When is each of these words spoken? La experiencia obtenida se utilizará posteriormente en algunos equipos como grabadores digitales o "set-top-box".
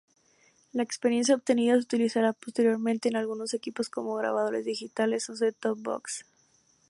La 0.71 0.81
experiencia 0.81 1.35
obtenida 1.35 1.73
se 1.75 1.81
utilizará 1.83 2.33
posteriormente 2.33 3.07
en 3.07 3.17
algunos 3.17 3.53
equipos 3.53 3.87
como 3.87 4.15
grabadores 4.15 4.65
digitales 4.65 5.29
o 5.29 5.35
"set-top-box". 5.35 6.25